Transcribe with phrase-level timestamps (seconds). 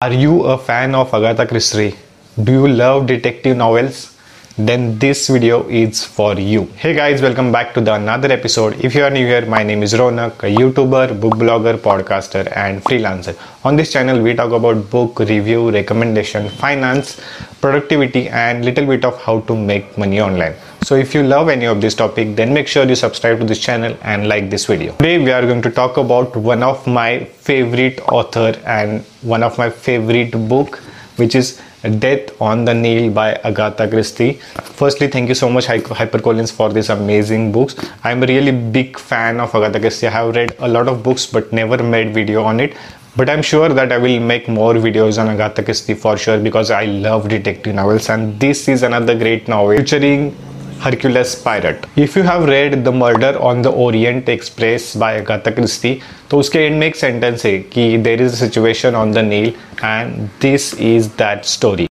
[0.00, 1.92] Are you a fan of Agatha Christie?
[2.40, 4.16] Do you love detective novels?
[4.56, 6.66] Then this video is for you.
[6.76, 8.78] Hey guys, welcome back to the another episode.
[8.84, 12.80] If you are new here, my name is Ronak, a YouTuber, book blogger, podcaster, and
[12.84, 13.36] freelancer.
[13.64, 17.20] On this channel, we talk about book review, recommendation, finance,
[17.60, 20.54] productivity, and little bit of how to make money online.
[20.82, 23.58] So if you love any of this topic, then make sure you subscribe to this
[23.58, 24.92] channel and like this video.
[24.92, 29.58] Today we are going to talk about one of my favorite author and one of
[29.58, 30.76] my favorite book,
[31.16, 31.60] which is
[31.98, 34.34] Death on the Nile by Agatha Christie.
[34.62, 37.74] Firstly, thank you so much HarperCollins for this amazing books.
[38.02, 40.06] I'm a really big fan of Agatha Christie.
[40.06, 42.76] I have read a lot of books but never made video on it.
[43.16, 46.70] But I'm sure that I will make more videos on Agatha Christie for sure because
[46.70, 50.36] I love detective novels and this is another great novel featuring
[50.82, 55.98] Hercule Poirot if you have read the murder on the orient express by Agatha Christie
[56.30, 58.44] तो उसके end में एक sentence है कि there is
[58.86, 59.52] a on the Nile
[59.84, 61.88] and this is that story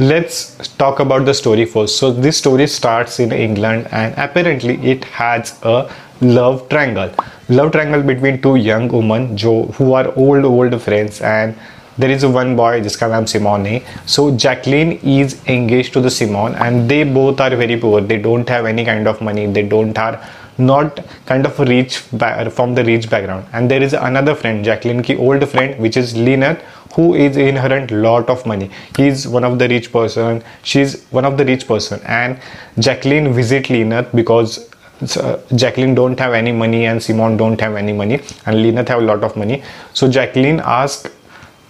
[0.00, 5.04] let's talk about the story for so this story start in England and apparently it
[5.14, 5.82] has a
[6.22, 7.10] love triangle
[7.50, 11.54] love triangle between two young woman जो who are old old friends and
[11.99, 13.81] there is one boy जिसका नाम Simone है
[14.15, 18.49] so Jacqueline is engaged to the Simon and they both are very poor they don't
[18.49, 20.19] have any kind of money they don't are
[20.57, 21.97] not kind of rich
[22.57, 26.15] from the rich background and there is another friend Jacqueline ki old friend which is
[26.15, 26.61] Lynette
[26.93, 31.25] who is inherent lot of money he is one of the rich person she's one
[31.25, 32.39] of the rich person and
[32.79, 34.69] Jacqueline visit Lynette because
[35.17, 39.01] uh, Jacqueline don't have any money and Simon don't have any money and Lynette have
[39.01, 39.61] a lot of money
[39.93, 41.11] so Jacqueline ask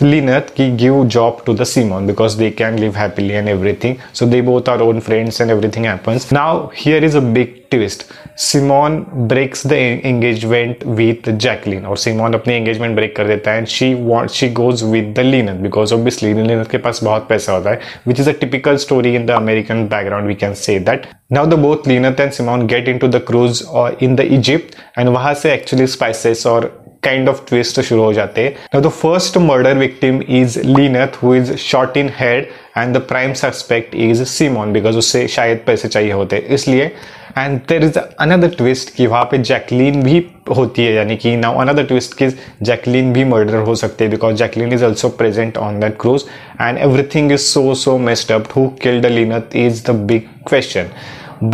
[0.00, 4.00] Lynette ki give job to the Simon because they can live happily and everything.
[4.14, 6.32] So they both are own friends and everything happens.
[6.32, 8.10] Now here is a big twist.
[8.34, 13.68] Simon breaks the engagement with Jacqueline और Simon अपनी engagement break कर देता है and
[13.68, 17.70] she wants she goes with the Lynette because obviously Lynette के पास बहुत पैसा होता
[17.70, 21.08] है which is a typical story in the American background we can say that.
[21.30, 25.08] Now the both Lynette and Simon get into the cruise or in the Egypt and
[25.08, 26.72] वहाँ से actually spices और
[27.05, 31.55] kind of twist शुरू हो जाते हैं। The first murder victim is Linnet who is
[31.55, 36.37] shot in head and the prime suspect is Simon because उससे शायद पैसे चाहिए होते
[36.57, 36.91] इसलिए
[37.37, 40.25] and there is another twist कि वहाँ पे जैकलीन भी
[40.57, 42.27] होती है, यानी कि नाउ अनदर ट्विस्ट कि
[42.61, 46.25] जैकलीन भी मर्डर हो सकते हैं because Jacqueline is also present on that cruise
[46.61, 50.89] and everything is so so messed up who killed Linnet is the big question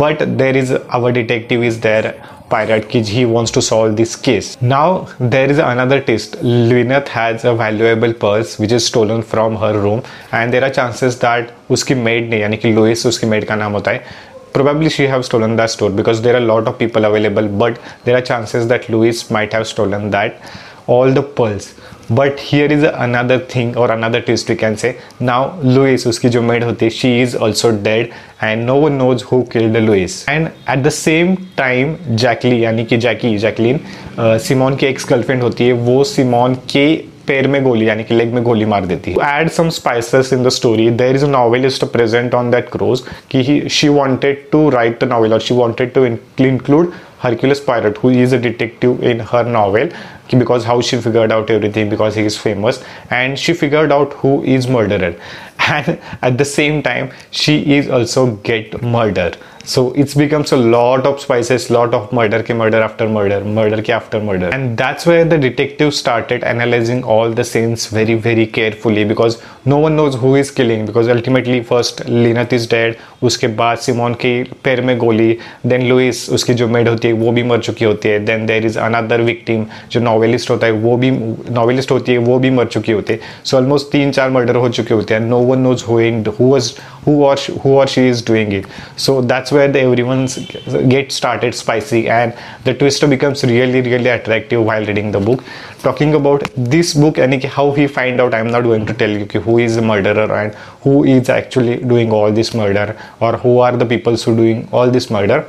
[0.00, 2.10] but there is, our detective is there
[2.52, 4.60] Poirot kid he wants to solve this case.
[4.60, 6.36] Now there is another twist.
[6.42, 10.02] Lynette has a valuable purse which is stolen from her room
[10.32, 13.72] and there are chances that उसकी maid ने यानी कि lois उसकी maid का नाम
[13.72, 14.04] होता है
[14.54, 17.80] probably she have stolen that store because there are a lot of people available but
[18.04, 20.52] there are chances that Louis might have stolen that
[20.86, 21.68] all the pearls
[22.12, 26.42] but here is another thing और another twist we can say now Louise उसकी जो
[26.42, 28.08] maid होती है she is also dead
[28.42, 32.96] and no one knows who killed Louise and at the same time Jackie यानी कि
[32.96, 33.80] Jackie Jacqueline
[34.18, 36.86] Simon की ex girlfriend होती है वो सिमोन के
[37.26, 40.42] पैर में गोली यानी कि लेग में गोली मार देती है add some spices in
[40.44, 45.04] the story there is a novelist present on that cruise कि she wanted to write
[45.04, 46.04] the novel और she wanted to
[46.46, 49.88] include Hercules Poirot, who is a detective in her novel,
[50.30, 54.42] because how she figured out everything because he is famous, and she figured out who
[54.42, 55.14] is murderer,
[55.68, 59.32] and at the same time she is also get murder
[59.71, 63.79] so it becomes a lot of spices lot of murder ke murder after murder murder
[63.87, 68.45] ke after murder and that's where the detective started analyzing all the scenes very very
[68.59, 69.37] carefully because
[69.73, 74.13] no one knows who is killing because ultimately first Lynette is dead उसके बाद Simone
[74.21, 74.31] के
[74.63, 75.37] पैर में गोली
[75.67, 78.65] then Louis उसकी जो maid होती है वो भी मर चुकी होती है then there
[78.65, 81.09] is another victim जो नॉवेलिस्ट होता है वो भी
[81.55, 84.69] नॉवेलिस्ट होती है वो भी मर चुकी होती है सो ऑलमोस्ट तीन चार मर्डर हो
[84.69, 85.99] चुके होते हैं no one knows who
[86.39, 86.73] who was
[87.07, 88.01] who or she, who or she
[89.52, 90.26] where the everyone
[90.88, 95.44] gets started spicy and the twister becomes really really attractive while reading the book.
[95.82, 99.26] Talking about this book and how he find out i'm not going to tell you
[99.40, 103.76] who is the murderer and who is actually doing all this murder or who are
[103.76, 105.44] the people who doing all this murder.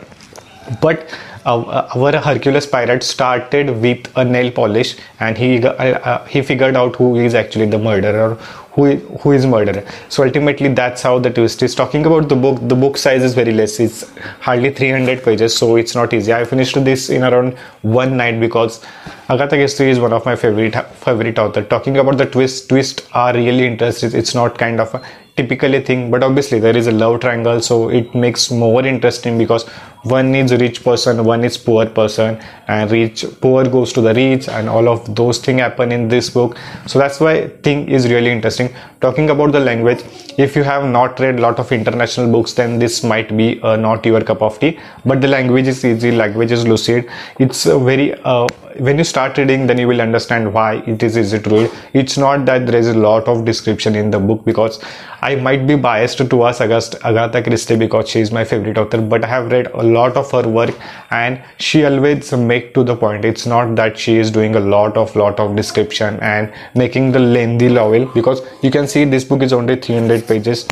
[0.82, 1.10] But
[1.46, 6.76] uh, our Hercules Poirot started with a nail polish and he uh, uh, he figured
[6.76, 8.38] out who is actually the murderer
[8.74, 9.84] who who is murderer.
[10.10, 11.76] So ultimately that's how the twist is.
[11.76, 13.80] Talking about the book the book size is very less.
[13.80, 14.04] It's
[14.40, 16.34] hardly 300 pages so it's not easy.
[16.34, 18.84] I finished this in around one night because
[19.30, 20.76] agatha christie is one of my favorite
[21.08, 21.64] favorite author.
[21.64, 24.14] Talking about the twist twist are really interesting.
[24.14, 25.04] It's not kind of a
[25.38, 29.66] typically thing but obviously there is a love triangle so it makes more interesting because
[30.04, 34.50] one is rich person one is poor person and rich poor goes to the rich
[34.50, 36.58] and all of those things happen in this book.
[36.88, 38.74] So that's why thing is really interesting.
[39.00, 40.04] Talking about the language
[40.38, 43.78] if you have not read a lot of international books then this might be uh,
[43.78, 44.78] not your cup of tea.
[45.06, 47.10] But the language is easy language is lucid.
[47.40, 48.48] It's a very uh,
[48.78, 52.18] when you start reading then you will understand why it is easy to read it's
[52.18, 54.84] not that there is a lot of description in the book because
[55.22, 59.28] i might be biased towards agatha christie because she is my favorite author but i
[59.28, 60.76] have read a lot of her work
[61.12, 63.26] and she always make to the point.
[63.26, 67.20] It's not that she is doing a lot of lot of description and making the
[67.20, 70.68] lengthy novel because you can see this book is only 300 pages.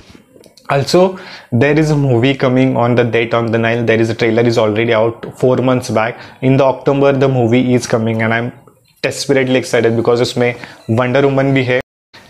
[0.70, 1.20] Also
[1.52, 4.44] there is a movie coming on the death on the nile there is a trailer
[4.44, 6.20] is already out four months back.
[6.42, 8.54] In the october the movie is coming and i'm
[9.02, 10.56] desperately excited because it's may
[10.88, 11.81] wonder woman be here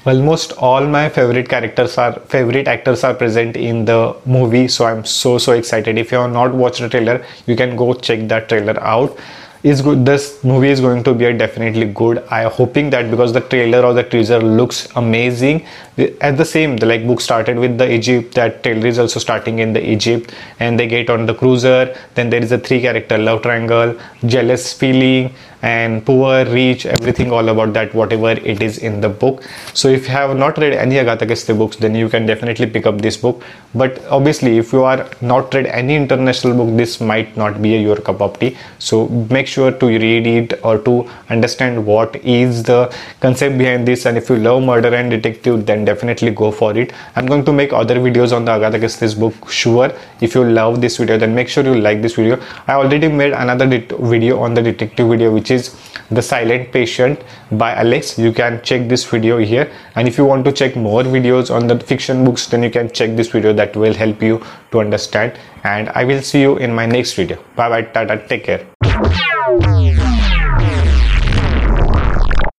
[0.06, 5.06] almost all my favorite characters are favorite actors are present in the movie so i'm
[5.06, 5.98] so so excited.
[5.98, 9.18] If you have not watched the trailer you can go check that trailer out
[9.64, 12.24] is good this movie is going to be definitely good.
[12.30, 15.66] I hoping that because the trailer or the teaser looks amazing
[15.98, 19.60] at the same the like book started with the egypt that trailer is also starting
[19.60, 23.18] in the egypt and they get on the cruiser then there is a three character
[23.18, 29.00] love triangle jealous feeling and poor rich everything all about that whatever it is in
[29.00, 29.44] the book.
[29.74, 32.88] So if you have not read any agatha christie books then you can definitely pick
[32.88, 33.44] up this book.
[33.76, 37.98] But obviously if you are not read any international book this might not be your
[37.98, 38.58] cup of tea.
[38.80, 40.96] So make sure to read it or to
[41.30, 42.80] understand what is the
[43.20, 44.06] concept behind this.
[44.06, 46.94] And if you love murder and detective then definitely go for it.
[47.16, 49.92] I'm going to make other videos on the agatha christie's book sure.
[50.22, 52.42] If you love this video then make sure you like this video.
[52.68, 53.68] I already made another
[54.14, 55.76] video on the detective video which is
[56.12, 58.18] the silent patient by alex.
[58.20, 59.72] You can check this video here.
[59.96, 62.92] And if you want to check more videos on the fiction books then you can
[62.92, 64.42] check this video that will help you
[64.72, 65.40] to understand.
[65.64, 67.44] And i will see you in my next video.
[67.56, 68.24] Bye bye tata.
[68.28, 70.11] Take care